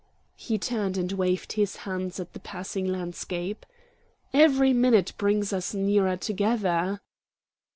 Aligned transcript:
He 0.35 0.57
turned 0.57 0.97
and 0.97 1.11
waved 1.11 1.51
his 1.53 1.75
hands 1.85 2.19
at 2.19 2.33
the 2.33 2.39
passing 2.39 2.87
landscape. 2.87 3.67
"Every 4.33 4.73
minute 4.73 5.13
brings 5.15 5.53
us 5.53 5.75
nearer 5.75 6.17
together." 6.17 7.01